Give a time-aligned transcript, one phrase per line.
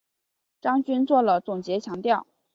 [0.59, 2.25] 张军作了总结强调